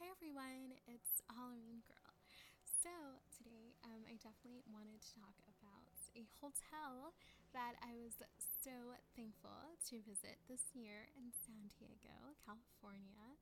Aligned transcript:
Hi 0.00 0.08
everyone, 0.16 0.80
it's 0.88 1.20
Halloween 1.28 1.84
Girl. 1.84 2.16
So 2.64 2.88
today 3.36 3.76
um, 3.84 4.00
I 4.08 4.16
definitely 4.16 4.64
wanted 4.72 4.96
to 4.96 5.12
talk 5.12 5.36
about 5.44 5.92
a 6.16 6.24
hotel 6.40 7.12
that 7.52 7.76
I 7.84 8.00
was 8.00 8.16
so 8.64 8.96
thankful 9.12 9.76
to 9.92 10.00
visit 10.00 10.40
this 10.48 10.72
year 10.72 11.12
in 11.20 11.36
San 11.36 11.68
Diego, 11.76 12.32
California. 12.48 13.36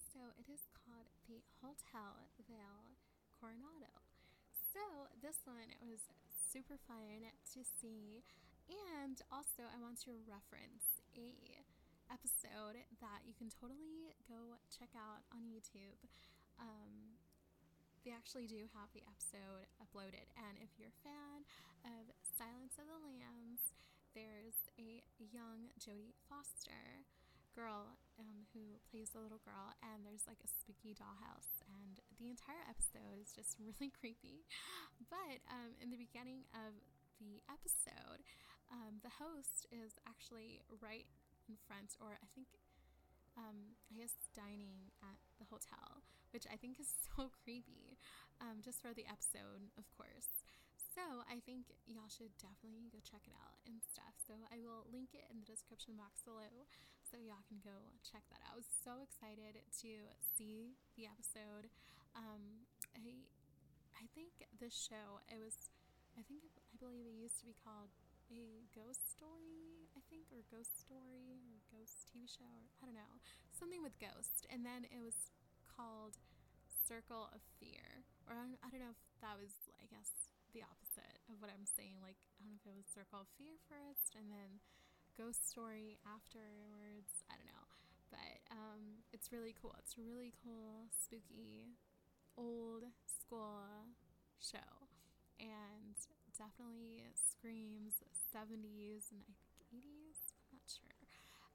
So 0.00 0.32
it 0.40 0.48
is 0.48 0.64
called 0.72 1.12
the 1.28 1.44
Hotel 1.60 2.32
Del 2.40 2.96
Coronado. 3.36 3.92
So 4.48 5.12
this 5.20 5.44
one 5.44 5.68
it 5.76 5.84
was 5.84 6.08
super 6.32 6.80
fun 6.88 7.28
to 7.52 7.60
see 7.60 8.24
and 8.96 9.20
also 9.28 9.68
I 9.68 9.76
want 9.76 10.00
to 10.08 10.16
reference 10.24 11.04
a 11.12 11.36
episode 12.08 12.80
that 13.00 13.20
you 13.24 13.32
can 13.36 13.52
totally 13.52 14.16
go 14.26 14.58
check 14.68 14.92
out 14.96 15.24
on 15.32 15.46
YouTube. 15.48 16.00
Um, 16.58 17.20
they 18.04 18.12
actually 18.14 18.48
do 18.48 18.66
have 18.72 18.88
the 18.96 19.04
episode 19.04 19.68
uploaded, 19.78 20.32
and 20.38 20.56
if 20.64 20.72
you're 20.80 20.94
a 20.94 21.04
fan 21.04 21.44
of 21.84 22.08
Silence 22.24 22.80
of 22.80 22.88
the 22.88 22.98
Lambs, 22.98 23.76
there's 24.16 24.72
a 24.80 25.04
young 25.18 25.70
Jodie 25.76 26.16
Foster 26.26 27.04
girl 27.58 27.98
um, 28.22 28.46
who 28.54 28.78
plays 28.86 29.10
the 29.10 29.20
little 29.20 29.42
girl, 29.42 29.74
and 29.82 30.06
there's 30.06 30.30
like 30.30 30.40
a 30.40 30.50
spooky 30.50 30.94
dollhouse, 30.94 31.58
and 31.66 31.98
the 32.16 32.30
entire 32.30 32.62
episode 32.70 33.18
is 33.18 33.34
just 33.34 33.58
really 33.62 33.90
creepy. 33.90 34.46
But 35.10 35.42
um, 35.50 35.74
in 35.82 35.90
the 35.90 35.98
beginning 35.98 36.46
of 36.54 36.78
the 37.18 37.42
episode, 37.50 38.22
um, 38.70 39.02
the 39.02 39.10
host 39.18 39.66
is 39.74 39.98
actually 40.06 40.62
right 40.78 41.10
in 41.48 41.56
front, 41.66 41.96
or 41.98 42.20
I 42.20 42.28
think, 42.36 42.48
um, 43.36 43.74
I 43.90 43.96
guess, 43.96 44.14
dining 44.36 44.92
at 45.00 45.18
the 45.40 45.48
hotel, 45.48 46.04
which 46.30 46.44
I 46.46 46.60
think 46.60 46.78
is 46.78 46.92
so 47.08 47.32
creepy, 47.42 47.96
um, 48.40 48.60
just 48.60 48.84
for 48.84 48.92
the 48.92 49.08
episode, 49.08 49.72
of 49.80 49.88
course. 49.96 50.44
So 50.98 51.22
I 51.30 51.38
think 51.46 51.70
y'all 51.86 52.10
should 52.10 52.34
definitely 52.42 52.90
go 52.90 52.98
check 52.98 53.22
it 53.22 53.36
out 53.38 53.62
and 53.70 53.78
stuff. 53.86 54.18
So 54.18 54.34
I 54.50 54.58
will 54.58 54.82
link 54.90 55.14
it 55.14 55.30
in 55.30 55.38
the 55.38 55.46
description 55.46 55.94
box 55.94 56.26
below 56.26 56.66
so 57.06 57.16
y'all 57.22 57.46
can 57.46 57.62
go 57.62 57.94
check 58.02 58.26
that 58.34 58.42
out. 58.42 58.58
I 58.58 58.60
was 58.60 58.66
so 58.66 58.98
excited 59.06 59.62
to 59.62 59.90
see 60.34 60.74
the 60.98 61.06
episode. 61.06 61.70
Um, 62.18 62.66
I, 62.98 63.14
I 63.94 64.10
think 64.10 64.42
this 64.58 64.74
show, 64.74 65.22
it 65.30 65.38
was, 65.38 65.70
I 66.18 66.26
think, 66.26 66.42
I 66.74 66.76
believe 66.82 67.06
it 67.06 67.14
used 67.14 67.38
to 67.40 67.46
be 67.46 67.54
called 67.54 67.94
a 68.28 68.64
ghost 68.76 69.08
story, 69.08 69.88
I 69.96 70.00
think, 70.12 70.28
or 70.32 70.44
ghost 70.48 70.76
story, 70.80 71.40
or 71.48 71.60
ghost 71.72 72.08
TV 72.08 72.28
show, 72.28 72.48
or 72.48 72.68
I 72.80 72.88
don't 72.88 72.98
know, 72.98 73.20
something 73.52 73.80
with 73.80 73.96
ghost. 73.98 74.44
And 74.52 74.64
then 74.64 74.84
it 74.88 75.00
was 75.00 75.32
called 75.68 76.20
Circle 76.68 77.32
of 77.32 77.40
Fear, 77.60 78.04
or 78.28 78.36
I 78.36 78.44
don't, 78.44 78.60
I 78.60 78.68
don't 78.68 78.84
know 78.84 78.94
if 78.94 79.02
that 79.24 79.36
was, 79.36 79.52
I 79.80 79.88
guess, 79.88 80.32
the 80.52 80.64
opposite 80.64 81.20
of 81.28 81.40
what 81.40 81.52
I'm 81.52 81.68
saying. 81.68 82.00
Like, 82.04 82.20
I 82.38 82.44
don't 82.44 82.56
know 82.56 82.60
if 82.60 82.68
it 82.68 82.76
was 82.76 82.88
Circle 82.88 83.24
of 83.24 83.30
Fear 83.36 83.56
first, 83.68 84.16
and 84.16 84.28
then 84.28 84.60
Ghost 85.16 85.48
Story 85.48 85.98
afterwards. 86.04 87.24
I 87.28 87.36
don't 87.36 87.50
know, 87.50 87.66
but 88.12 88.38
um, 88.52 89.04
it's 89.12 89.32
really 89.32 89.56
cool. 89.56 89.76
It's 89.80 89.96
a 89.96 90.04
really 90.04 90.32
cool, 90.44 90.88
spooky, 90.92 91.76
old 92.38 92.86
school 93.04 93.90
show 94.38 94.86
and 95.40 95.98
definitely 96.38 97.02
screams 97.18 97.98
70s 98.30 99.10
and 99.10 99.18
I 99.18 99.26
think 99.26 99.42
80s. 99.74 100.30
I'm 100.38 100.62
not 100.62 100.66
sure. 100.70 100.98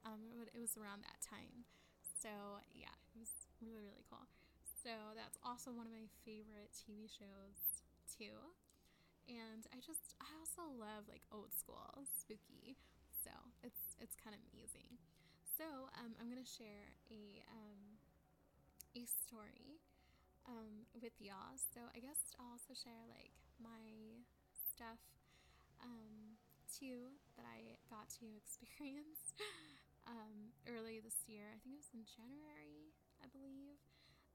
Um, 0.04 0.20
but 0.36 0.52
it 0.52 0.60
was 0.60 0.76
around 0.76 1.00
that 1.08 1.24
time. 1.24 1.64
So 2.04 2.60
yeah, 2.76 2.92
it 3.16 3.18
was 3.18 3.32
really, 3.64 3.80
really 3.80 4.04
cool. 4.12 4.28
So 4.84 4.92
that's 5.16 5.40
also 5.40 5.72
one 5.72 5.88
of 5.88 5.94
my 5.96 6.04
favorite 6.28 6.68
TV 6.76 7.08
shows 7.08 7.80
too. 8.04 8.36
And 9.24 9.64
I 9.72 9.80
just, 9.80 10.12
I 10.20 10.28
also 10.36 10.68
love 10.76 11.08
like 11.08 11.24
old 11.32 11.48
school 11.56 12.04
spooky. 12.12 12.76
So 13.24 13.32
it's, 13.64 13.96
it's 13.96 14.12
kind 14.20 14.36
of 14.36 14.44
amazing. 14.52 15.00
So 15.56 15.88
um, 15.96 16.12
I'm 16.20 16.28
to 16.36 16.44
share 16.44 16.92
a, 17.08 17.40
um, 17.48 17.80
a 18.92 19.08
story 19.08 19.80
um, 20.44 20.84
with 21.00 21.16
y'all. 21.16 21.56
So 21.56 21.80
I 21.96 22.04
guess 22.04 22.20
I'll 22.36 22.52
also 22.60 22.76
share 22.76 23.08
like 23.08 23.32
my 23.56 24.20
stuff 24.74 24.98
um, 25.78 26.34
too 26.66 27.14
that 27.38 27.46
I 27.46 27.78
got 27.86 28.10
to 28.18 28.26
experience 28.34 29.38
um, 30.10 30.50
early 30.66 30.98
this 30.98 31.22
year. 31.30 31.54
I 31.54 31.62
think 31.62 31.78
it 31.78 31.82
was 31.86 31.94
in 31.94 32.02
January, 32.02 32.90
I 33.22 33.30
believe. 33.30 33.78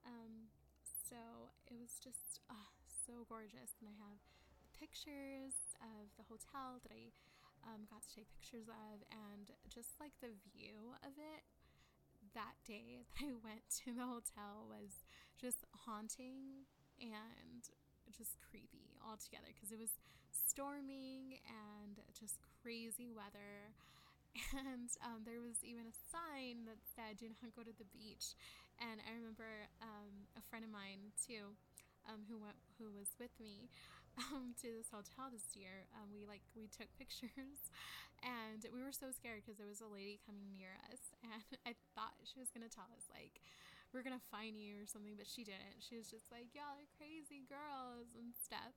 Um, 0.08 0.48
so 0.80 1.52
it 1.68 1.76
was 1.76 2.00
just 2.00 2.40
uh, 2.48 2.72
so 2.88 3.28
gorgeous, 3.28 3.76
and 3.84 3.92
I 3.92 3.96
have 4.00 4.24
pictures 4.72 5.76
of 5.84 6.08
the 6.16 6.24
hotel 6.24 6.80
that 6.80 6.88
I 6.88 7.12
um, 7.68 7.84
got 7.84 8.00
to 8.08 8.10
take 8.16 8.32
pictures 8.32 8.72
of, 8.72 9.04
and 9.12 9.52
just 9.68 10.00
like 10.00 10.16
the 10.24 10.32
view 10.56 10.96
of 11.04 11.20
it 11.20 11.44
that 12.32 12.56
day 12.64 13.04
that 13.04 13.20
I 13.20 13.36
went 13.44 13.68
to 13.84 13.92
the 13.92 14.08
hotel 14.08 14.64
was 14.72 15.04
just 15.36 15.68
haunting 15.84 16.64
and 17.00 17.68
just 18.16 18.38
creepy 18.42 18.98
altogether 19.02 19.50
because 19.54 19.72
it 19.72 19.78
was 19.80 19.94
storming 20.32 21.38
and 21.46 22.00
just 22.14 22.38
crazy 22.62 23.10
weather. 23.10 23.72
And 24.54 24.86
um, 25.02 25.26
there 25.26 25.42
was 25.42 25.58
even 25.66 25.90
a 25.90 25.96
sign 26.06 26.62
that 26.70 26.78
said, 26.94 27.18
Do 27.18 27.26
not 27.42 27.50
go 27.50 27.66
to 27.66 27.74
the 27.74 27.88
beach. 27.90 28.38
And 28.78 29.02
I 29.02 29.10
remember 29.10 29.66
um, 29.82 30.30
a 30.38 30.42
friend 30.46 30.62
of 30.62 30.70
mine, 30.70 31.10
too, 31.18 31.58
um, 32.08 32.24
who 32.30 32.38
went 32.40 32.56
who 32.78 32.88
was 32.94 33.12
with 33.20 33.34
me 33.42 33.68
um, 34.30 34.56
to 34.62 34.68
this 34.70 34.88
hotel 34.88 35.28
this 35.28 35.52
year. 35.58 35.84
Um, 35.98 36.14
we 36.14 36.24
like 36.24 36.42
we 36.56 36.70
took 36.70 36.88
pictures, 37.00 37.60
and 38.24 38.64
we 38.72 38.80
were 38.80 38.94
so 38.94 39.12
scared 39.12 39.42
because 39.44 39.58
there 39.58 39.68
was 39.70 39.82
a 39.84 39.90
lady 39.90 40.20
coming 40.24 40.48
near 40.54 40.78
us, 40.88 41.12
and 41.26 41.44
I 41.68 41.74
thought 41.94 42.16
she 42.24 42.40
was 42.40 42.50
gonna 42.54 42.72
tell 42.72 42.88
us 42.96 43.06
like 43.12 43.42
we're 43.90 44.06
gonna 44.06 44.22
find 44.30 44.54
you 44.54 44.78
or 44.78 44.86
something, 44.86 45.18
but 45.18 45.26
she 45.26 45.42
didn't. 45.42 45.82
She 45.82 45.98
was 45.98 46.06
just 46.06 46.30
like 46.30 46.54
y'all 46.54 46.78
are 46.78 46.96
crazy 46.96 47.42
girls 47.46 48.14
and 48.14 48.30
stuff, 48.34 48.74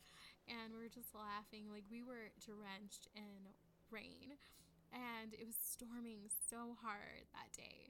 and 0.50 0.74
we 0.74 0.81
were 0.81 0.91
just 0.91 1.13
laughing. 1.13 1.69
Like 1.69 1.85
we 1.90 2.01
were 2.01 2.34
drenched 2.41 3.07
in 3.13 3.53
rain. 3.94 4.40
And 4.94 5.34
it 5.34 5.50
was 5.50 5.57
storming 5.57 6.29
so 6.29 6.78
hard 6.78 7.25
that 7.34 7.50
day. 7.50 7.90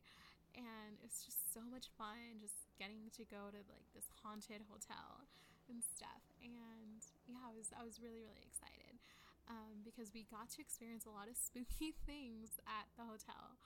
And 0.56 0.96
it 0.96 1.04
was 1.04 1.20
just 1.20 1.52
so 1.52 1.60
much 1.68 1.92
fun 2.00 2.40
just 2.40 2.72
getting 2.80 3.12
to 3.20 3.28
go 3.28 3.52
to 3.52 3.60
like 3.68 3.84
this 3.92 4.08
haunted 4.24 4.64
hotel 4.72 5.28
and 5.68 5.84
stuff. 5.84 6.24
And 6.40 7.04
yeah 7.28 7.40
i 7.48 7.52
was 7.56 7.72
i 7.72 7.84
was 7.84 8.04
really 8.04 8.20
really 8.20 8.44
excited 8.44 9.00
um, 9.48 9.84
because 9.84 10.16
we 10.16 10.24
got 10.32 10.48
to 10.56 10.64
experience 10.64 11.04
a 11.04 11.12
lot 11.12 11.28
of 11.28 11.36
spooky 11.36 11.92
things 12.08 12.60
at 12.68 12.88
the 12.96 13.04
hotel 13.04 13.60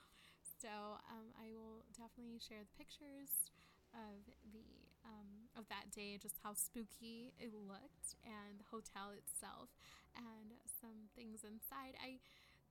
so 0.58 0.98
um, 1.06 1.30
i 1.38 1.54
will 1.54 1.86
definitely 1.94 2.38
share 2.42 2.62
the 2.66 2.74
pictures 2.74 3.50
of 3.94 4.26
the 4.50 4.66
um, 5.06 5.48
of 5.56 5.64
that 5.72 5.88
day 5.94 6.18
just 6.20 6.36
how 6.44 6.52
spooky 6.52 7.32
it 7.38 7.54
looked 7.54 8.18
and 8.26 8.60
the 8.60 8.68
hotel 8.68 9.14
itself 9.14 9.70
and 10.18 10.58
some 10.66 11.08
things 11.14 11.46
inside 11.46 11.94
i 12.02 12.18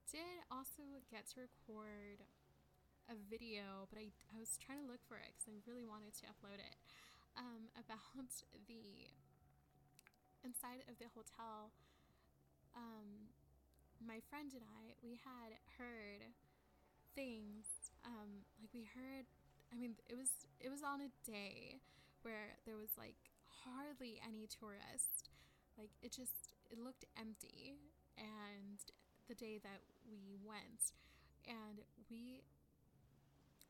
did 0.08 0.40
also 0.48 1.04
get 1.12 1.28
to 1.28 1.44
record 1.44 2.24
a 3.08 3.16
video, 3.16 3.88
but 3.88 3.96
I, 3.96 4.12
I 4.32 4.36
was 4.36 4.60
trying 4.60 4.84
to 4.84 4.88
look 4.88 5.00
for 5.08 5.16
it 5.16 5.32
because 5.32 5.48
I 5.48 5.56
really 5.64 5.84
wanted 5.84 6.12
to 6.20 6.28
upload 6.28 6.60
it 6.60 6.76
um, 7.36 7.72
about 7.82 8.28
the 8.68 9.08
inside 10.44 10.84
of 10.86 11.00
the 11.00 11.08
hotel. 11.16 11.72
Um, 12.76 13.32
my 14.04 14.20
friend 14.28 14.52
and 14.52 14.62
I, 14.64 14.92
we 15.00 15.16
had 15.24 15.56
heard 15.80 16.28
things 17.16 17.77
um, 18.04 18.44
like 18.60 18.70
we 18.74 18.86
heard. 18.94 19.26
I 19.72 19.76
mean, 19.76 19.96
it 20.08 20.16
was 20.16 20.30
it 20.60 20.70
was 20.70 20.82
on 20.82 21.00
a 21.04 21.10
day 21.28 21.80
where 22.22 22.56
there 22.64 22.76
was 22.76 22.96
like 22.96 23.16
hardly 23.64 24.20
any 24.24 24.46
tourists. 24.48 25.24
Like 25.76 25.90
it 26.02 26.12
just 26.12 26.54
it 26.70 26.78
looked 26.78 27.04
empty, 27.18 27.78
and 28.16 28.78
the 29.28 29.34
day 29.34 29.58
that 29.62 29.80
we 30.10 30.36
went, 30.44 30.92
and 31.46 31.80
we 32.10 32.42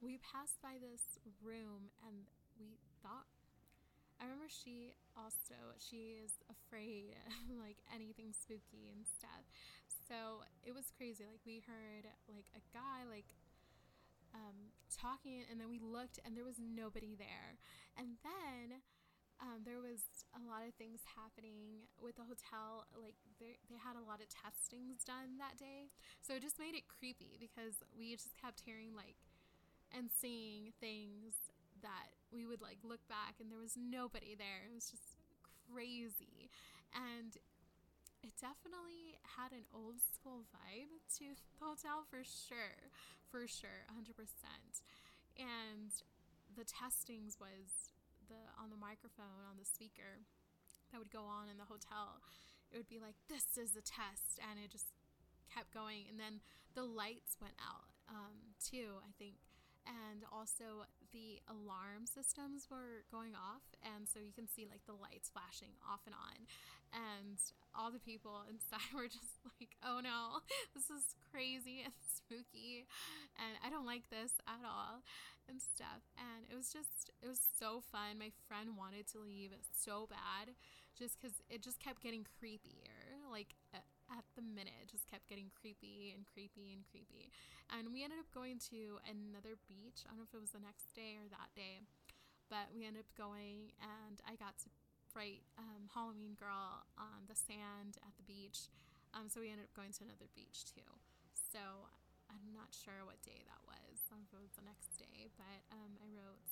we 0.01 0.19
passed 0.23 0.61
by 0.63 0.79
this 0.79 1.19
room 1.43 1.91
and 2.07 2.27
we 2.59 2.79
thought 3.03 3.27
I 4.21 4.27
remember 4.27 4.51
she 4.51 4.95
also 5.15 5.77
she 5.79 6.19
is 6.23 6.41
afraid 6.51 7.15
of 7.31 7.59
like 7.59 7.79
anything 7.91 8.35
spooky 8.35 8.91
and 8.91 9.07
stuff. 9.07 9.45
So 10.09 10.47
it 10.65 10.73
was 10.75 10.91
crazy. 10.97 11.27
Like 11.29 11.43
we 11.47 11.63
heard 11.67 12.09
like 12.31 12.49
a 12.57 12.63
guy 12.75 13.07
like 13.11 13.29
um, 14.39 14.71
talking 14.95 15.43
and 15.51 15.59
then 15.59 15.67
we 15.69 15.83
looked 15.83 16.23
and 16.23 16.39
there 16.39 16.47
was 16.47 16.63
nobody 16.63 17.19
there. 17.19 17.59
And 17.99 18.23
then 18.23 18.87
um, 19.43 19.63
there 19.63 19.79
was 19.79 20.03
a 20.35 20.43
lot 20.43 20.67
of 20.67 20.75
things 20.75 21.03
happening 21.15 21.87
with 21.99 22.19
the 22.19 22.27
hotel. 22.27 22.87
Like 22.95 23.19
they 23.39 23.59
they 23.71 23.79
had 23.79 23.95
a 23.95 24.03
lot 24.03 24.19
of 24.23 24.27
testings 24.31 25.07
done 25.07 25.39
that 25.39 25.59
day, 25.59 25.95
so 26.23 26.35
it 26.35 26.43
just 26.43 26.59
made 26.59 26.75
it 26.75 26.91
creepy 26.91 27.39
because 27.39 27.83
we 27.95 28.15
just 28.19 28.35
kept 28.35 28.67
hearing 28.67 28.95
like 28.99 29.19
and 29.95 30.11
seeing 30.11 30.75
things 30.83 31.51
that 31.81 32.11
we 32.35 32.45
would 32.45 32.61
like 32.61 32.83
look 32.83 33.03
back 33.09 33.39
and 33.39 33.51
there 33.51 33.63
was 33.63 33.79
nobody 33.79 34.35
there. 34.35 34.67
It 34.67 34.75
was 34.75 34.91
just 34.91 35.17
crazy. 35.71 36.51
And 36.91 37.39
it 38.23 38.35
definitely 38.39 39.19
had 39.39 39.55
an 39.55 39.67
old 39.71 40.03
school 40.03 40.47
vibe 40.51 40.91
to 41.19 41.37
the 41.39 41.59
hotel 41.63 42.05
for 42.09 42.23
sure. 42.23 42.91
For 43.31 43.45
sure, 43.47 43.85
100%. 43.93 44.17
And 45.37 45.93
the 46.57 46.65
testings 46.65 47.37
was 47.39 47.93
the 48.27 48.41
on 48.57 48.69
the 48.73 48.81
microphone 48.81 49.47
on 49.47 49.57
the 49.61 49.69
speaker 49.69 50.27
that 50.91 50.99
would 50.99 51.13
go 51.13 51.29
on 51.29 51.49
in 51.49 51.61
the 51.61 51.69
hotel. 51.69 52.25
It 52.73 52.77
would 52.77 52.89
be 52.89 53.01
like 53.01 53.17
this 53.29 53.57
is 53.57 53.77
a 53.77 53.85
test 53.85 54.41
and 54.41 54.61
it 54.61 54.73
just 54.73 54.93
kept 55.53 55.73
going 55.73 56.09
and 56.09 56.21
then 56.21 56.41
the 56.75 56.85
lights 56.85 57.37
went 57.41 57.57
out 57.61 57.89
um, 58.09 58.57
too, 58.61 59.01
I 59.05 59.13
think 59.21 59.37
and 59.89 60.29
also 60.29 60.85
the 61.17 61.41
alarm 61.49 62.05
systems 62.05 62.69
were 62.69 63.09
going 63.09 63.33
off 63.33 63.65
and 63.81 64.05
so 64.05 64.21
you 64.21 64.37
can 64.37 64.45
see 64.45 64.69
like 64.69 64.85
the 64.85 64.93
lights 64.93 65.33
flashing 65.33 65.73
off 65.81 66.05
and 66.05 66.15
on. 66.15 66.45
And 66.93 67.37
all 67.77 67.93
the 67.93 68.01
people 68.01 68.45
inside 68.53 68.93
were 68.93 69.09
just 69.09 69.41
like 69.61 69.77
oh 69.85 70.01
no 70.05 70.45
this 70.77 70.89
is 70.93 71.17
crazy 71.33 71.85
and 71.85 71.93
spooky 72.17 72.89
and 73.37 73.61
i 73.61 73.69
don't 73.69 73.85
like 73.85 74.09
this 74.09 74.41
at 74.49 74.65
all 74.65 75.05
and 75.49 75.61
stuff. 75.61 76.05
And 76.17 76.45
it 76.53 76.57
was 76.57 76.71
just 76.73 77.11
it 77.23 77.29
was 77.29 77.41
so 77.59 77.81
fun. 77.81 78.21
My 78.21 78.31
friend 78.47 78.77
wanted 78.77 79.09
to 79.13 79.19
leave 79.19 79.57
so 79.73 80.07
bad 80.09 80.55
just 80.97 81.17
because 81.17 81.41
it 81.49 81.63
just 81.63 81.81
kept 81.81 82.03
getting 82.03 82.23
creepier 82.23 83.17
like 83.31 83.55
uh, 83.75 83.79
at 84.11 84.25
the 84.37 84.45
minute 84.45 84.89
just 84.89 85.09
kept 85.09 85.29
getting 85.29 85.53
creepy 85.53 86.13
and 86.17 86.25
creepy 86.25 86.73
and 86.73 86.85
creepy. 86.89 87.29
And 87.69 87.93
we 87.93 88.05
ended 88.05 88.21
up 88.21 88.31
going 88.33 88.61
to 88.73 89.03
another 89.05 89.61
beach. 89.69 90.05
I 90.05 90.13
don't 90.13 90.21
know 90.23 90.29
if 90.29 90.33
it 90.33 90.41
was 90.41 90.57
the 90.57 90.65
next 90.65 90.93
day 90.97 91.21
or 91.21 91.29
that 91.29 91.53
day, 91.53 91.85
but 92.49 92.73
we 92.73 92.89
ended 92.89 93.05
up 93.05 93.13
going 93.17 93.77
and 93.81 94.21
I 94.25 94.37
got 94.41 94.57
to 94.65 94.69
write 95.13 95.45
um, 95.61 95.89
Halloween 95.93 96.37
Girl 96.37 96.85
on 96.97 97.29
the 97.29 97.37
sand 97.37 98.01
at 98.01 98.15
the 98.17 98.25
beach. 98.25 98.73
Um, 99.13 99.29
so 99.29 99.41
we 99.41 99.53
ended 99.53 99.69
up 99.69 99.75
going 99.77 99.93
to 99.97 100.03
another 100.05 100.29
beach 100.37 100.69
too. 100.69 100.89
So 101.33 101.89
I'm 102.29 102.53
not 102.53 102.73
sure 102.73 103.05
what 103.09 103.21
day 103.25 103.41
that 103.49 103.63
was. 103.65 104.05
I 104.09 104.17
don't 104.17 104.25
know 104.25 104.29
if 104.29 104.37
it 104.37 104.45
was 104.45 104.57
the 104.57 104.69
next 104.69 104.93
day, 105.01 105.33
but 105.37 105.61
um, 105.73 105.97
I 106.01 106.09
wrote 106.13 106.45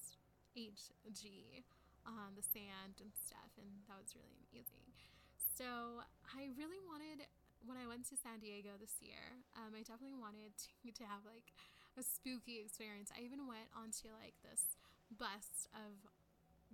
HG 0.56 1.64
on 2.08 2.32
the 2.32 2.44
sand 2.44 3.02
and 3.02 3.12
stuff, 3.12 3.52
and 3.60 3.68
that 3.88 4.00
was 4.00 4.16
really 4.16 4.32
amazing. 4.48 4.88
So 5.36 6.00
I 6.32 6.52
really 6.56 6.80
wanted 6.88 7.24
when 7.64 7.80
I 7.80 7.88
went 7.88 8.04
to 8.12 8.16
San 8.18 8.38
Diego 8.42 8.76
this 8.76 9.00
year, 9.00 9.40
um, 9.56 9.72
I 9.72 9.80
definitely 9.80 10.18
wanted 10.18 10.52
to, 10.56 10.68
to 11.00 11.04
have 11.08 11.24
like 11.24 11.54
a 11.96 12.02
spooky 12.04 12.60
experience. 12.60 13.08
I 13.14 13.24
even 13.24 13.48
went 13.48 13.72
onto 13.72 14.12
like 14.12 14.36
this 14.44 14.76
bus 15.08 15.70
of 15.72 15.96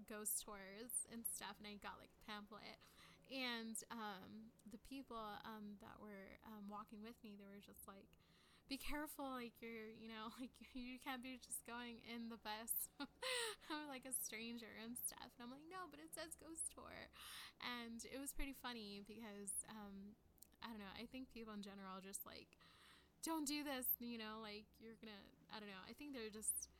ghost 0.09 0.43
tours 0.43 1.07
and 1.13 1.23
stuff, 1.23 1.61
and 1.63 1.69
I 1.69 1.79
got 1.79 2.01
like 2.03 2.11
a 2.11 2.23
pamphlet. 2.27 2.81
And 3.33 3.79
um, 3.89 4.53
the 4.69 4.83
people 4.83 5.21
um, 5.47 5.81
that 5.81 5.97
were 6.03 6.37
um, 6.45 6.69
walking 6.69 7.01
with 7.01 7.17
me, 7.25 7.39
they 7.39 7.49
were 7.49 7.63
just 7.63 7.89
like, 7.89 8.11
be 8.73 8.81
careful 8.81 9.29
like 9.29 9.53
you're 9.61 9.93
you 10.01 10.09
know 10.09 10.33
like 10.41 10.49
you 10.73 10.97
can't 10.97 11.21
be 11.21 11.37
just 11.37 11.61
going 11.69 12.01
in 12.09 12.33
the 12.33 12.41
bus 12.41 12.89
I'm 13.69 13.85
like 13.93 14.09
a 14.09 14.17
stranger 14.17 14.73
and 14.81 14.97
stuff 14.97 15.29
and 15.37 15.45
I'm 15.45 15.53
like 15.53 15.69
no 15.69 15.93
but 15.93 16.01
it 16.01 16.09
says 16.17 16.41
ghost 16.41 16.73
tour 16.73 17.13
and 17.61 18.01
it 18.09 18.17
was 18.17 18.33
pretty 18.33 18.57
funny 18.57 19.05
because 19.05 19.67
um 19.69 20.17
I 20.63 20.71
don't 20.71 20.81
know. 20.83 20.95
I 20.95 21.07
think 21.11 21.29
people 21.29 21.53
in 21.55 21.63
general 21.63 21.99
just 22.03 22.25
like 22.25 22.59
don't 23.23 23.47
do 23.47 23.63
this, 23.63 23.87
you 23.99 24.19
know, 24.19 24.43
like 24.43 24.67
you're 24.79 24.99
gonna 24.99 25.19
I 25.51 25.59
don't 25.59 25.71
know. 25.71 25.85
I 25.87 25.95
think 25.95 26.15
they're 26.15 26.33
just 26.33 26.71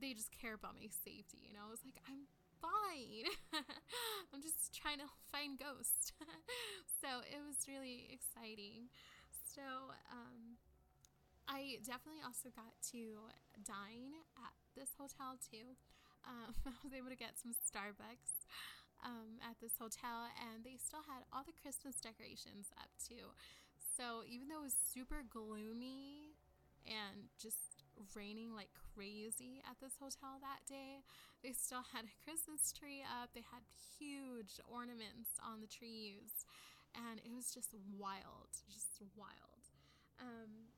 they 0.00 0.14
just 0.14 0.32
care 0.32 0.54
about 0.54 0.78
my 0.78 0.88
safety, 0.88 1.42
you 1.44 1.52
know. 1.52 1.66
I 1.66 1.70
was 1.70 1.84
like, 1.84 1.98
I'm 2.08 2.24
fine. 2.62 3.28
I'm 4.32 4.40
just 4.40 4.72
trying 4.72 4.98
to 5.02 5.08
find 5.30 5.58
ghosts. 5.58 6.14
so 7.02 7.22
it 7.26 7.42
was 7.42 7.66
really 7.68 8.08
exciting. 8.10 8.88
So 9.44 9.94
um 10.10 10.58
I 11.50 11.82
definitely 11.82 12.22
also 12.22 12.46
got 12.54 12.78
to 12.94 13.26
dine 13.66 14.14
at 14.38 14.54
this 14.78 14.94
hotel 14.94 15.34
too. 15.42 15.74
Um, 16.22 16.54
I 16.66 16.78
was 16.86 16.94
able 16.94 17.10
to 17.10 17.18
get 17.18 17.34
some 17.40 17.50
Starbucks 17.58 18.46
um, 19.04 19.40
at 19.42 19.58
this 19.60 19.76
hotel, 19.78 20.28
and 20.36 20.64
they 20.64 20.76
still 20.76 21.04
had 21.06 21.24
all 21.32 21.44
the 21.44 21.56
Christmas 21.56 22.00
decorations 22.00 22.72
up 22.78 22.90
too. 23.00 23.32
So 23.76 24.24
even 24.24 24.48
though 24.48 24.64
it 24.64 24.72
was 24.72 24.78
super 24.78 25.20
gloomy 25.26 26.38
and 26.88 27.28
just 27.36 27.84
raining 28.16 28.56
like 28.56 28.72
crazy 28.96 29.60
at 29.68 29.76
this 29.80 30.00
hotel 30.00 30.40
that 30.40 30.64
day, 30.64 31.04
they 31.44 31.52
still 31.52 31.84
had 31.92 32.08
a 32.08 32.14
Christmas 32.24 32.72
tree 32.72 33.04
up. 33.04 33.32
They 33.36 33.44
had 33.44 33.64
huge 34.00 34.60
ornaments 34.68 35.36
on 35.40 35.60
the 35.60 35.68
trees, 35.68 36.48
and 36.96 37.20
it 37.20 37.32
was 37.32 37.52
just 37.52 37.76
wild, 37.96 38.52
just 38.72 39.00
wild. 39.16 39.68
Um, 40.20 40.72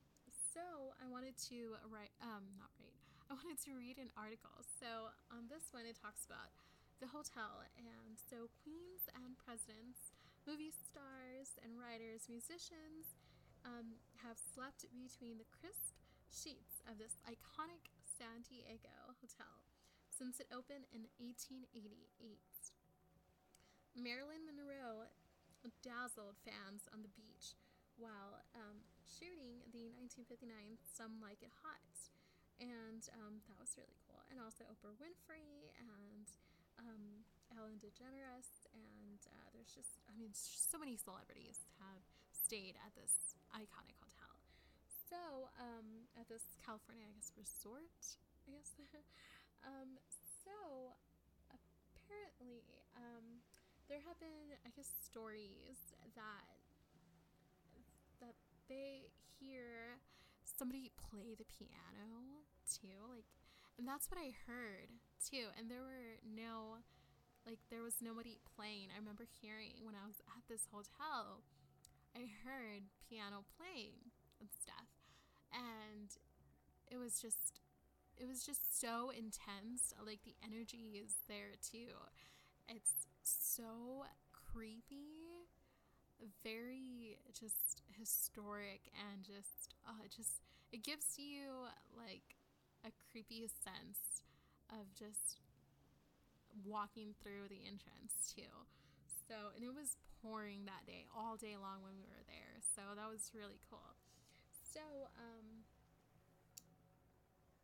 so 0.54 0.94
I 0.98 1.06
wanted 1.10 1.34
to 1.50 1.78
write, 1.90 2.14
um, 2.22 2.46
not 2.58 2.70
write, 2.78 2.94
I 3.30 3.34
wanted 3.34 3.58
to 3.64 3.72
read 3.74 3.98
an 3.98 4.10
article. 4.14 4.52
So 4.78 5.10
on 5.32 5.48
this 5.48 5.72
one, 5.72 5.86
it 5.88 5.96
talks 5.96 6.26
about 6.26 6.52
the 7.02 7.10
hotel. 7.10 7.66
And 7.74 8.14
so, 8.14 8.46
queens 8.62 9.10
and 9.10 9.34
presidents, 9.34 10.14
movie 10.46 10.70
stars 10.70 11.58
and 11.58 11.74
writers, 11.74 12.30
musicians 12.30 13.18
um, 13.66 13.98
have 14.22 14.38
slept 14.38 14.86
between 14.94 15.42
the 15.42 15.50
crisp 15.50 15.98
sheets 16.30 16.78
of 16.86 17.02
this 17.02 17.18
iconic 17.26 17.90
San 18.06 18.46
Diego 18.46 19.18
hotel 19.18 19.66
since 20.06 20.38
it 20.38 20.46
opened 20.54 20.86
in 20.94 21.10
1888. 21.18 21.66
Marilyn 23.98 24.46
Monroe 24.46 25.10
dazzled 25.82 26.38
fans 26.46 26.86
on 26.94 27.02
the 27.02 27.12
beach 27.18 27.58
while 27.98 28.40
um, 28.54 28.78
shooting 29.04 29.62
the 29.74 29.90
1959 29.98 30.78
Some 30.86 31.18
Like 31.18 31.42
It 31.42 31.52
Hot. 31.66 31.90
And 32.62 33.02
um, 33.18 33.42
that 33.50 33.58
was 33.58 33.74
really 33.74 33.98
cool. 34.06 34.22
And 34.30 34.38
also 34.38 34.62
Oprah 34.70 34.94
Winfrey 35.02 35.74
and 35.82 36.30
um, 36.78 37.24
Ellen 37.52 37.76
DeGeneres, 37.80 38.68
and 38.72 39.20
uh, 39.28 39.48
there's 39.52 39.72
just, 39.72 40.00
I 40.08 40.16
mean, 40.16 40.32
so 40.32 40.78
many 40.78 40.96
celebrities 40.96 41.64
have 41.80 42.02
stayed 42.32 42.76
at 42.80 42.92
this 42.96 43.36
iconic 43.52 43.96
hotel. 44.00 44.32
So, 44.88 45.52
um, 45.60 46.08
at 46.16 46.28
this 46.28 46.56
California, 46.64 47.04
I 47.04 47.12
guess, 47.12 47.32
resort, 47.36 48.16
I 48.48 48.56
guess. 48.56 48.72
um, 49.68 50.00
so, 50.40 50.96
apparently, 51.52 52.64
um, 52.96 53.44
there 53.88 54.00
have 54.08 54.16
been, 54.20 54.56
I 54.64 54.70
guess, 54.72 54.88
stories 54.88 55.92
that 56.16 56.48
that 58.20 58.38
they 58.68 59.10
hear 59.40 59.98
somebody 60.46 60.92
play 61.10 61.34
the 61.34 61.44
piano 61.44 62.46
too, 62.64 63.02
like 63.10 63.26
and 63.78 63.86
that's 63.88 64.08
what 64.08 64.20
I 64.20 64.30
heard 64.46 64.94
too. 65.22 65.54
And 65.58 65.70
there 65.70 65.82
were 65.82 66.18
no, 66.26 66.82
like, 67.46 67.58
there 67.70 67.82
was 67.82 68.02
nobody 68.02 68.38
playing. 68.56 68.90
I 68.90 68.98
remember 68.98 69.24
hearing 69.40 69.78
when 69.82 69.94
I 69.94 70.06
was 70.06 70.18
at 70.34 70.42
this 70.48 70.66
hotel, 70.70 71.46
I 72.14 72.28
heard 72.44 72.90
piano 73.08 73.46
playing 73.56 74.10
and 74.40 74.50
stuff. 74.50 74.90
And 75.54 76.10
it 76.90 76.98
was 76.98 77.20
just, 77.20 77.60
it 78.18 78.26
was 78.26 78.44
just 78.44 78.80
so 78.80 79.10
intense. 79.10 79.94
Like, 80.04 80.20
the 80.24 80.36
energy 80.44 80.98
is 80.98 81.22
there 81.28 81.54
too. 81.62 81.94
It's 82.68 83.06
so 83.22 84.06
creepy 84.32 85.48
very 86.44 87.18
just 87.32 87.82
historic 87.98 88.90
and 88.94 89.24
just 89.24 89.74
oh 89.88 90.04
it 90.04 90.12
just 90.14 90.42
it 90.72 90.82
gives 90.84 91.18
you 91.18 91.66
like 91.96 92.36
a 92.84 92.90
creepy 93.10 93.48
sense 93.48 94.22
of 94.72 94.88
just 94.96 95.38
walking 96.64 97.14
through 97.20 97.48
the 97.48 97.60
entrance 97.64 98.32
too. 98.32 98.50
So, 99.28 99.52
and 99.56 99.64
it 99.64 99.72
was 99.72 99.96
pouring 100.20 100.64
that 100.68 100.84
day, 100.84 101.06
all 101.12 101.36
day 101.36 101.56
long 101.56 101.80
when 101.84 101.96
we 101.96 102.08
were 102.08 102.24
there. 102.28 102.60
So 102.60 102.96
that 102.96 103.08
was 103.08 103.32
really 103.32 103.60
cool. 103.68 103.96
So, 104.52 105.12
um, 105.16 105.64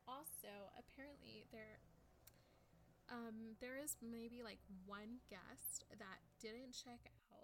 also 0.08 0.72
apparently 0.76 1.44
there, 1.52 1.80
um, 3.12 3.56
there 3.60 3.76
is 3.76 3.96
maybe 4.00 4.40
like 4.40 4.60
one 4.88 5.20
guest 5.28 5.84
that 5.96 6.20
didn't 6.40 6.72
check 6.72 7.00
out. 7.32 7.36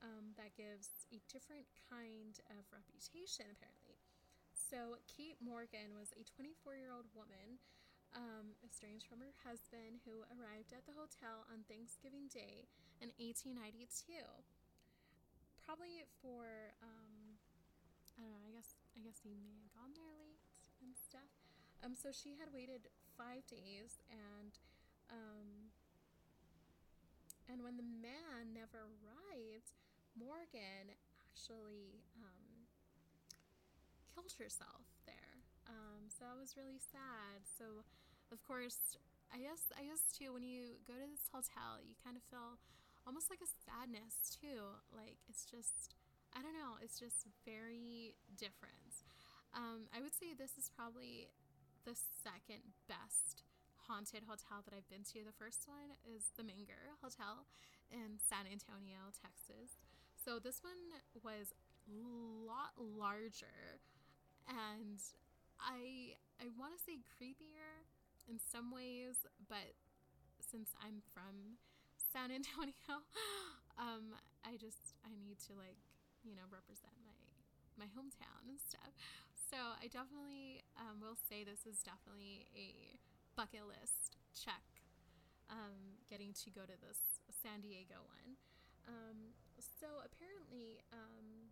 Um, 0.00 0.32
that 0.40 0.56
gives 0.56 1.04
a 1.12 1.20
different 1.28 1.68
kind 1.92 2.32
of 2.56 2.64
reputation 2.72 3.44
apparently. 3.52 4.00
So, 4.56 4.96
Kate 5.04 5.36
Morgan 5.44 5.92
was 5.92 6.16
a 6.16 6.24
24 6.24 6.80
year 6.80 6.88
old 6.88 7.04
woman, 7.12 7.60
um, 8.16 8.56
estranged 8.62 9.06
from 9.06 9.22
her 9.22 9.34
husband, 9.42 10.02
who 10.02 10.26
arrived 10.32 10.74
at 10.74 10.86
the 10.86 10.96
hotel 10.96 11.46
on 11.50 11.62
Thanksgiving 11.66 12.26
Day 12.30 12.66
in 12.98 13.14
1892. 13.18 14.18
Probably 15.62 16.02
for, 16.18 16.74
um, 16.82 17.38
I 18.18 18.26
don't 18.26 18.34
know, 18.34 18.42
I 18.46 18.52
guess, 18.54 18.74
I 18.96 19.00
guess 19.00 19.22
he 19.22 19.34
may 19.38 19.54
have 19.62 19.70
gone 19.72 19.94
there 19.94 20.14
late 20.18 20.42
and 20.82 20.92
stuff. 20.96 21.30
Um, 21.80 21.96
so 21.96 22.12
she 22.12 22.36
had 22.36 22.52
waited 22.52 22.92
five 23.16 23.46
days, 23.48 24.02
and 24.12 24.52
um, 25.08 25.72
and 27.48 27.64
when 27.64 27.76
the 27.80 27.88
man 28.04 28.54
never 28.54 28.86
arrived, 29.00 29.74
Morgan 30.14 30.92
actually 31.18 32.04
um, 32.20 32.68
killed 34.14 34.34
herself. 34.38 34.86
Um, 35.70 36.10
so 36.10 36.26
that 36.26 36.34
was 36.34 36.58
really 36.58 36.82
sad. 36.82 37.46
So, 37.46 37.86
of 38.34 38.42
course, 38.42 38.98
I 39.30 39.38
guess 39.38 39.70
I 39.78 39.86
guess 39.86 40.10
too 40.10 40.34
when 40.34 40.42
you 40.42 40.82
go 40.82 40.98
to 40.98 41.06
this 41.06 41.30
hotel, 41.30 41.78
you 41.78 41.94
kind 42.02 42.18
of 42.18 42.26
feel 42.26 42.58
almost 43.06 43.30
like 43.30 43.38
a 43.38 43.50
sadness 43.62 44.34
too. 44.34 44.74
Like 44.90 45.22
it's 45.30 45.46
just 45.46 45.94
I 46.34 46.42
don't 46.42 46.54
know, 46.54 46.78
it's 46.82 46.98
just 46.98 47.30
very 47.46 48.18
different. 48.34 49.06
Um, 49.54 49.90
I 49.90 50.02
would 50.02 50.14
say 50.14 50.34
this 50.34 50.58
is 50.58 50.70
probably 50.70 51.30
the 51.82 51.94
second 51.94 52.62
best 52.86 53.42
haunted 53.86 54.22
hotel 54.26 54.62
that 54.62 54.74
I've 54.74 54.86
been 54.86 55.02
to. 55.14 55.26
The 55.26 55.34
first 55.34 55.66
one 55.66 55.94
is 56.06 56.30
the 56.38 56.46
Menger 56.46 56.94
Hotel 57.02 57.46
in 57.90 58.22
San 58.22 58.46
Antonio, 58.46 59.10
Texas. 59.10 59.74
So 60.14 60.38
this 60.38 60.62
one 60.62 60.78
was 61.26 61.50
a 61.50 61.98
lot 62.46 62.78
larger 62.78 63.82
and 64.46 65.02
I 65.60 66.16
I 66.40 66.48
want 66.56 66.72
to 66.76 66.80
say 66.80 66.98
creepier 67.04 67.84
in 68.28 68.40
some 68.40 68.72
ways, 68.72 69.22
but 69.48 69.76
since 70.40 70.72
I'm 70.80 71.04
from 71.12 71.60
San 72.00 72.32
Antonio, 72.32 73.04
um, 73.78 74.16
I 74.42 74.56
just 74.56 74.96
I 75.04 75.12
need 75.20 75.38
to 75.46 75.54
like 75.54 75.80
you 76.24 76.34
know 76.34 76.48
represent 76.48 76.96
my 77.04 77.20
my 77.76 77.88
hometown 77.92 78.48
and 78.48 78.60
stuff. 78.60 78.92
So 79.36 79.58
I 79.58 79.90
definitely 79.90 80.62
um, 80.78 81.02
will 81.02 81.18
say 81.18 81.42
this 81.42 81.66
is 81.66 81.82
definitely 81.82 82.46
a 82.54 82.98
bucket 83.34 83.66
list 83.66 84.14
check. 84.30 84.62
Um, 85.50 85.98
getting 86.06 86.30
to 86.46 86.48
go 86.54 86.62
to 86.62 86.76
this 86.78 87.18
San 87.34 87.58
Diego 87.58 88.06
one. 88.06 88.38
Um, 88.86 89.34
so 89.58 89.98
apparently, 90.06 90.78
um, 90.94 91.49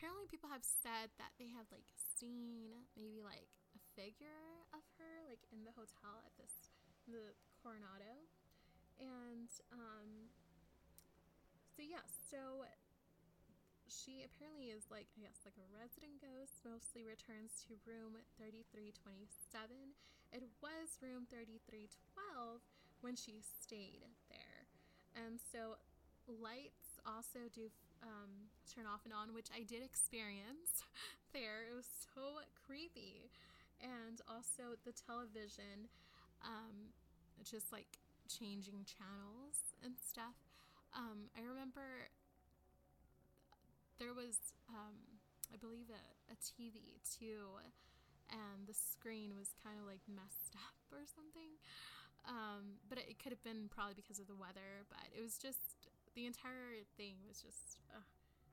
apparently 0.00 0.24
people 0.32 0.48
have 0.48 0.64
said 0.64 1.12
that 1.20 1.36
they 1.36 1.52
have 1.52 1.68
like 1.68 1.84
seen 1.92 2.72
maybe 2.96 3.20
like 3.20 3.52
a 3.76 3.80
figure 3.92 4.64
of 4.72 4.80
her 4.96 5.28
like 5.28 5.44
in 5.52 5.68
the 5.68 5.76
hotel 5.76 6.24
at 6.24 6.32
this 6.40 6.72
the 7.04 7.36
Coronado, 7.60 8.24
and 8.96 9.52
um, 9.68 10.32
so 11.76 11.84
yeah, 11.84 12.00
so 12.08 12.64
she 13.92 14.24
apparently 14.24 14.72
is 14.72 14.88
like 14.88 15.12
I 15.20 15.28
guess 15.28 15.44
like 15.44 15.60
a 15.60 15.68
resident 15.68 16.24
ghost. 16.24 16.64
Mostly 16.64 17.04
returns 17.04 17.60
to 17.68 17.76
room 17.84 18.16
3327. 18.40 19.92
It 20.32 20.48
was 20.64 20.96
room 21.04 21.28
3312 21.28 22.64
when 23.04 23.20
she 23.20 23.44
stayed 23.44 24.08
there, 24.32 24.64
and 25.12 25.36
so 25.36 25.76
lights 26.24 26.96
also 27.04 27.52
do 27.52 27.68
um, 28.02 28.50
turn 28.68 28.86
off 28.86 29.04
and 29.04 29.14
on, 29.14 29.34
which 29.34 29.48
I 29.54 29.62
did 29.62 29.82
experience 29.82 30.84
there. 31.32 31.66
It 31.68 31.74
was 31.74 31.88
so 32.14 32.44
creepy, 32.66 33.30
and 33.80 34.20
also 34.28 34.76
the 34.84 34.92
television, 34.92 35.88
um, 36.44 36.92
just 37.44 37.72
like 37.72 37.98
changing 38.28 38.86
channels 38.86 39.74
and 39.84 39.94
stuff. 39.98 40.36
Um, 40.96 41.30
I 41.38 41.42
remember 41.46 42.10
there 43.98 44.14
was, 44.14 44.38
um, 44.70 44.96
I 45.52 45.56
believe, 45.56 45.90
a, 45.92 46.02
a 46.32 46.36
TV 46.40 46.98
too, 47.04 47.60
and 48.30 48.66
the 48.66 48.74
screen 48.74 49.34
was 49.36 49.52
kind 49.62 49.76
of 49.78 49.86
like 49.86 50.02
messed 50.08 50.56
up 50.66 50.78
or 50.92 51.04
something. 51.04 51.58
Um, 52.28 52.80
but 52.88 52.98
it, 53.00 53.16
it 53.16 53.16
could 53.18 53.32
have 53.32 53.42
been 53.42 53.72
probably 53.72 53.96
because 53.96 54.20
of 54.20 54.28
the 54.28 54.36
weather, 54.36 54.84
but 54.92 55.08
it 55.16 55.20
was 55.20 55.40
just 55.40 55.79
the 56.14 56.26
entire 56.26 56.82
thing 56.96 57.22
was 57.26 57.40
just, 57.40 57.78
uh, 57.94 58.02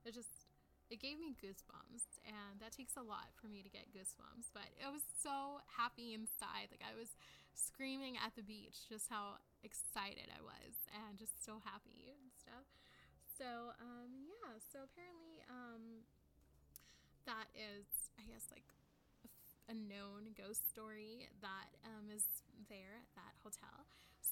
it 0.04 0.14
just, 0.14 0.48
it 0.88 1.00
gave 1.02 1.20
me 1.20 1.36
goosebumps, 1.36 2.22
and 2.24 2.60
that 2.64 2.72
takes 2.72 2.96
a 2.96 3.04
lot 3.04 3.28
for 3.36 3.46
me 3.48 3.60
to 3.60 3.68
get 3.68 3.92
goosebumps. 3.92 4.48
But 4.54 4.72
I 4.80 4.88
was 4.88 5.04
so 5.20 5.60
happy 5.76 6.14
inside, 6.14 6.72
like 6.72 6.84
I 6.84 6.96
was 6.96 7.12
screaming 7.52 8.16
at 8.16 8.32
the 8.38 8.46
beach, 8.46 8.88
just 8.88 9.10
how 9.10 9.42
excited 9.60 10.30
I 10.30 10.40
was, 10.40 10.74
and 10.94 11.18
just 11.18 11.44
so 11.44 11.60
happy 11.60 12.14
and 12.14 12.30
stuff. 12.38 12.64
So, 13.36 13.74
um, 13.78 14.26
yeah, 14.26 14.58
so 14.58 14.82
apparently, 14.82 15.42
um, 15.46 16.06
that 17.26 17.52
is, 17.54 17.84
I 18.16 18.24
guess, 18.24 18.48
like 18.50 18.64
a 19.68 19.76
known 19.76 20.32
ghost 20.32 20.64
story 20.72 21.28
that 21.44 21.68
um, 21.84 22.08
is 22.08 22.24
there 22.72 23.04
at 23.04 23.12
that 23.20 23.36
hotel. 23.44 23.84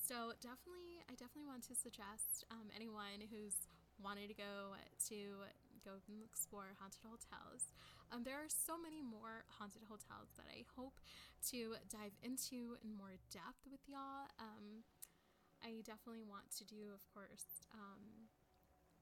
So 0.06 0.38
definitely, 0.38 1.02
I 1.10 1.18
definitely 1.18 1.50
want 1.50 1.66
to 1.66 1.75
suggest 1.75 2.46
um, 2.54 2.70
anyone 2.70 3.26
who's 3.26 3.66
wanted 3.98 4.30
to 4.30 4.38
go 4.38 4.78
to 5.10 5.18
go 5.82 5.98
and 6.06 6.22
explore 6.22 6.78
haunted 6.78 7.02
hotels. 7.02 7.75
Um, 8.14 8.22
there 8.22 8.38
are 8.38 8.46
so 8.46 8.78
many 8.78 9.02
more 9.02 9.42
haunted 9.58 9.82
hotels 9.90 10.30
that 10.38 10.46
I 10.46 10.62
hope 10.78 11.02
to 11.50 11.75
dive 11.90 12.14
into 12.22 12.78
in 12.86 12.94
more 12.94 13.18
depth 13.34 13.66
with 13.66 13.82
y'all. 13.90 14.30
Um, 14.38 14.86
I 15.58 15.82
definitely 15.82 16.22
want 16.22 16.54
to 16.54 16.62
do, 16.62 16.94
of 16.94 17.02
course, 17.10 17.66
um, 17.75 18.30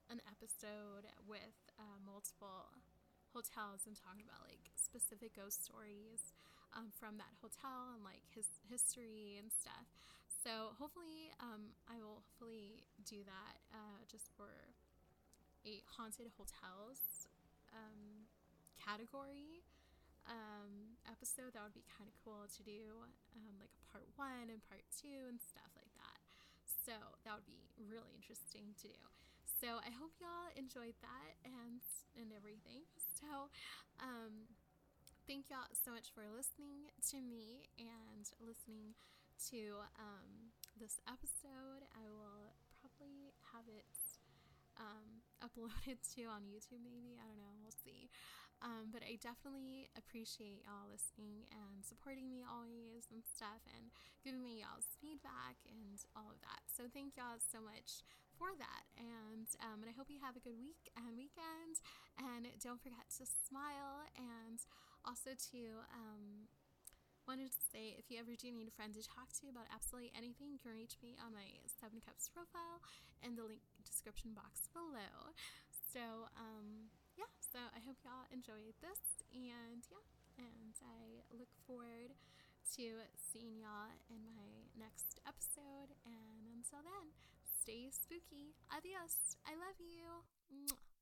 an 0.09 0.25
episode 0.25 1.05
with 1.29 1.53
uh, 1.77 2.01
multiple 2.01 2.73
hotels 3.37 3.85
and 3.85 3.93
talking 3.93 4.25
about 4.25 4.41
like 4.49 4.73
specific 4.73 5.37
ghost 5.37 5.69
stories 5.69 6.33
um, 6.73 6.89
from 6.97 7.21
that 7.21 7.37
hotel 7.45 7.93
and 7.93 8.01
like 8.01 8.25
his 8.33 8.49
history 8.73 9.37
and 9.37 9.53
stuff. 9.53 9.85
So 10.45 10.77
hopefully, 10.77 11.33
um, 11.41 11.73
I 11.89 12.05
will 12.05 12.21
hopefully 12.21 12.85
do 13.09 13.25
that 13.25 13.57
uh, 13.73 14.05
just 14.05 14.29
for 14.37 14.53
a 15.65 15.81
haunted 15.89 16.29
hotels 16.37 17.33
um, 17.73 18.29
category 18.77 19.65
um, 20.29 21.01
episode. 21.09 21.57
That 21.57 21.65
would 21.65 21.73
be 21.73 21.89
kind 21.89 22.05
of 22.05 22.15
cool 22.21 22.45
to 22.45 22.61
do, 22.61 23.09
um, 23.33 23.57
like 23.57 23.73
a 23.73 23.85
part 23.89 24.05
one 24.21 24.53
and 24.53 24.61
part 24.69 24.85
two 24.93 25.33
and 25.33 25.41
stuff 25.41 25.73
like 25.81 25.89
that. 25.97 26.21
So 26.69 26.93
that 27.25 27.33
would 27.41 27.49
be 27.49 27.65
really 27.81 28.13
interesting 28.13 28.77
to 28.85 28.93
do. 28.93 29.01
So 29.49 29.81
I 29.81 29.89
hope 29.97 30.13
y'all 30.21 30.53
enjoyed 30.61 31.01
that 31.01 31.41
and 31.49 31.81
and 32.21 32.29
everything. 32.37 32.85
So 33.25 33.49
um, 34.05 34.53
thank 35.25 35.49
y'all 35.49 35.73
so 35.73 35.97
much 35.97 36.13
for 36.13 36.29
listening 36.29 36.93
to 37.09 37.25
me 37.25 37.73
and 37.81 38.29
listening 38.37 38.93
to 39.51 39.83
um, 39.99 40.55
this 40.79 41.01
episode. 41.07 41.87
I 41.95 42.07
will 42.11 42.55
probably 42.81 43.35
have 43.55 43.67
it 43.69 43.89
um, 44.79 45.23
uploaded 45.47 46.03
to 46.17 46.23
on 46.31 46.47
YouTube, 46.47 46.83
maybe. 46.83 47.19
I 47.19 47.27
don't 47.27 47.39
know. 47.39 47.55
We'll 47.63 47.75
see. 47.75 48.11
Um, 48.63 48.89
but 48.95 49.05
I 49.05 49.21
definitely 49.21 49.93
appreciate 49.93 50.65
y'all 50.65 50.89
listening 50.89 51.45
and 51.53 51.85
supporting 51.85 52.33
me 52.33 52.41
always 52.47 53.05
and 53.13 53.21
stuff 53.21 53.61
and 53.77 53.93
giving 54.25 54.41
me 54.41 54.65
y'all's 54.65 54.89
feedback 55.03 55.61
and 55.69 56.01
all 56.17 56.33
of 56.33 56.41
that. 56.41 56.65
So 56.71 56.89
thank 56.89 57.19
y'all 57.21 57.37
so 57.37 57.61
much 57.61 58.07
for 58.39 58.57
that. 58.57 58.89
And, 58.97 59.45
um, 59.61 59.85
and 59.85 59.89
I 59.91 59.95
hope 59.95 60.09
you 60.09 60.23
have 60.25 60.39
a 60.39 60.43
good 60.43 60.57
week 60.57 60.89
and 60.97 61.13
weekend. 61.13 61.83
And 62.17 62.49
don't 62.63 62.81
forget 62.81 63.05
to 63.21 63.29
smile 63.29 64.09
and 64.17 64.65
also 65.05 65.37
to 65.53 65.61
um, 65.93 66.49
wanted 67.25 67.53
to 67.53 67.63
say 67.73 67.97
if 67.97 68.13
you 68.13 68.21
ever 68.21 68.37
do 68.37 68.53
need 68.53 68.69
a 68.69 68.75
friend 68.75 68.93
to 68.95 69.03
talk 69.05 69.33
to 69.41 69.49
about 69.49 69.69
absolutely 69.73 70.13
anything, 70.13 70.53
you 70.53 70.61
can 70.61 70.77
reach 70.77 71.01
me 71.01 71.17
on 71.21 71.33
my 71.33 71.61
Seven 71.81 72.01
Cups 72.05 72.29
profile 72.29 72.85
in 73.25 73.37
the 73.37 73.45
link 73.45 73.65
description 73.85 74.37
box 74.37 74.69
below. 74.73 75.33
So, 75.73 76.29
um, 76.37 76.91
yeah, 77.17 77.31
so 77.39 77.59
I 77.73 77.81
hope 77.87 78.03
y'all 78.03 78.27
enjoyed 78.35 78.75
this, 78.83 79.23
and 79.31 79.83
yeah, 79.87 80.05
and 80.37 80.75
I 80.83 81.23
look 81.33 81.51
forward 81.67 82.13
to 82.77 82.85
seeing 83.15 83.61
y'all 83.61 83.95
in 84.11 84.25
my 84.35 84.69
next 84.75 85.21
episode. 85.23 85.95
And 86.05 86.51
until 86.51 86.83
then, 86.83 87.15
stay 87.47 87.89
spooky. 87.93 88.57
Adios. 88.73 89.37
I 89.47 89.55
love 89.55 89.79
you. 89.79 90.25
Mwah. 90.51 90.94